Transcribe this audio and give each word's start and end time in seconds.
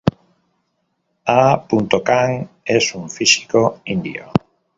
A. 1.33 1.43
Khan, 1.67 2.49
es 2.65 2.95
un 2.95 3.07
físico 3.11 3.81
indio. 3.85 4.31